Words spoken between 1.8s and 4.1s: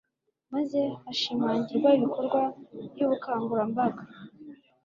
ibikorwa by'ubukangurambaga